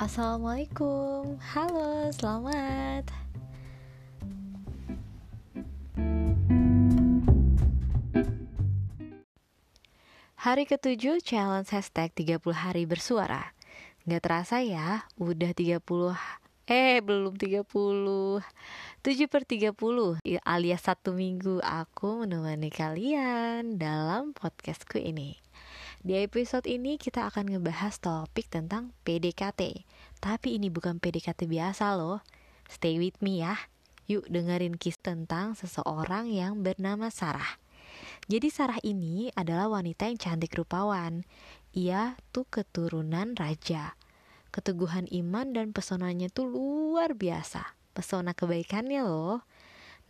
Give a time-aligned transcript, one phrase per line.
[0.00, 3.04] Assalamualaikum, halo, selamat.
[10.40, 13.52] Hari ketujuh challenge hashtag 30 hari bersuara.
[14.08, 15.84] Gak terasa ya, udah 30
[16.64, 18.40] Eh belum 30 7
[19.28, 19.76] per 30
[20.48, 25.36] alias satu minggu aku menemani kalian dalam podcastku ini
[26.00, 29.84] Di episode ini kita akan ngebahas topik tentang PDKT
[30.16, 32.24] Tapi ini bukan PDKT biasa loh
[32.72, 33.68] Stay with me ya
[34.08, 37.60] Yuk dengerin kisah tentang seseorang yang bernama Sarah
[38.30, 41.26] jadi Sarah ini adalah wanita yang cantik rupawan.
[41.74, 43.98] Ia tuh keturunan raja.
[44.54, 47.74] Keteguhan iman dan pesonanya tuh luar biasa.
[47.90, 49.42] Pesona kebaikannya loh.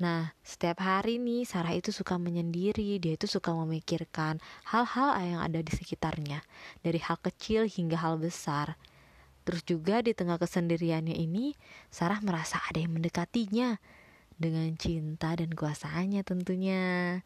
[0.00, 4.40] Nah, setiap hari nih Sarah itu suka menyendiri, dia itu suka memikirkan
[4.72, 6.40] hal-hal yang ada di sekitarnya,
[6.80, 8.80] dari hal kecil hingga hal besar.
[9.44, 11.52] Terus juga di tengah kesendiriannya ini,
[11.92, 13.76] Sarah merasa ada yang mendekatinya
[14.40, 17.20] dengan cinta dan kuasanya tentunya.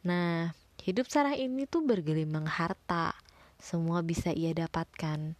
[0.00, 3.12] Nah, hidup Sarah ini tuh bergelimang harta.
[3.60, 5.36] Semua bisa ia dapatkan.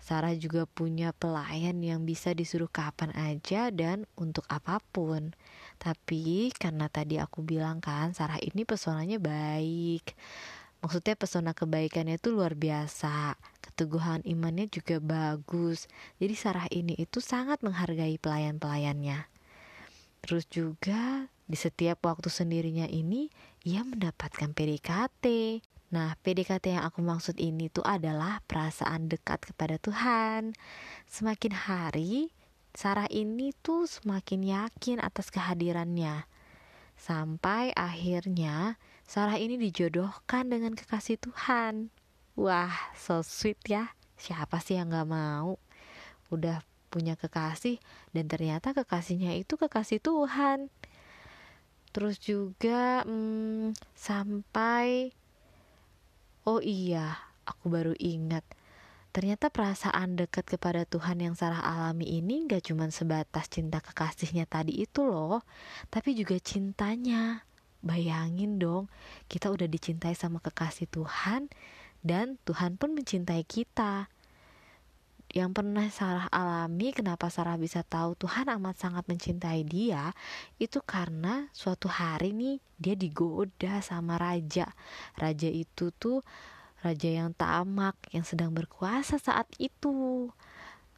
[0.00, 5.36] Sarah juga punya pelayan yang bisa disuruh kapan aja dan untuk apa pun.
[5.80, 10.12] Tapi karena tadi aku bilang kan, Sarah ini pesonanya baik.
[10.84, 13.40] Maksudnya pesona kebaikannya itu luar biasa.
[13.64, 15.88] Keteguhan imannya juga bagus.
[16.20, 19.24] Jadi Sarah ini itu sangat menghargai pelayan-pelayannya.
[20.20, 23.32] Terus juga di setiap waktu sendirinya ini,
[23.64, 25.24] ia mendapatkan PDKT.
[25.90, 30.54] Nah, PDKT yang aku maksud ini tuh adalah perasaan dekat kepada Tuhan.
[31.10, 32.30] Semakin hari,
[32.72, 36.24] Sarah ini tuh semakin yakin atas kehadirannya.
[36.94, 41.90] Sampai akhirnya, Sarah ini dijodohkan dengan kekasih Tuhan.
[42.38, 43.92] Wah, so sweet ya.
[44.20, 45.56] Siapa sih yang gak mau?
[46.28, 47.78] Udah punya kekasih
[48.10, 50.68] dan ternyata kekasihnya itu kekasih Tuhan
[51.94, 55.14] terus juga hmm, sampai
[56.46, 57.14] oh iya
[57.46, 58.42] aku baru ingat
[59.10, 64.82] ternyata perasaan dekat kepada Tuhan yang Sarah alami ini gak cuma sebatas cinta kekasihnya tadi
[64.82, 65.42] itu loh
[65.90, 67.46] tapi juga cintanya.
[67.80, 68.92] Bayangin dong
[69.32, 71.48] kita udah dicintai sama kekasih Tuhan
[72.04, 74.12] dan Tuhan pun mencintai kita.
[75.30, 80.10] Yang pernah Sarah alami kenapa Sarah bisa tahu Tuhan amat sangat mencintai dia?
[80.58, 84.74] Itu karena suatu hari nih dia digoda sama raja.
[85.14, 86.26] Raja itu tuh
[86.80, 90.28] raja yang tamak yang sedang berkuasa saat itu.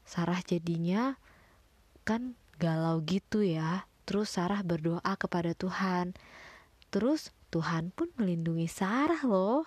[0.06, 1.18] Sarah jadinya
[2.06, 3.86] kan galau gitu ya.
[4.06, 6.14] Terus Sarah berdoa kepada Tuhan.
[6.94, 9.66] Terus Tuhan pun melindungi Sarah loh.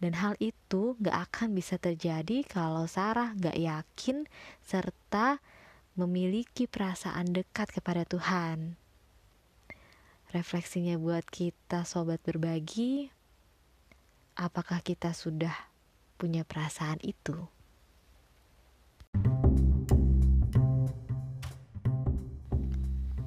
[0.00, 4.24] Dan hal itu gak akan bisa terjadi kalau Sarah gak yakin
[4.64, 5.44] serta
[5.92, 8.80] memiliki perasaan dekat kepada Tuhan.
[10.32, 13.12] Refleksinya buat kita sobat berbagi,
[14.40, 15.52] apakah kita sudah
[16.16, 17.36] punya perasaan itu?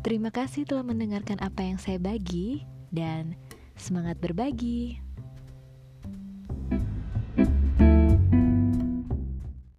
[0.04, 3.40] Terima kasih telah mendengarkan apa yang saya bagi dan
[3.80, 5.00] semangat berbagi.